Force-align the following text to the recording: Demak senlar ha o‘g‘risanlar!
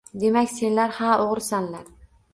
Demak 0.21 0.49
senlar 0.53 0.95
ha 1.01 1.11
o‘g‘risanlar! 1.27 1.85